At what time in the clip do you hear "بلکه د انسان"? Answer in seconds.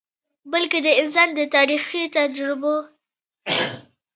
0.51-1.29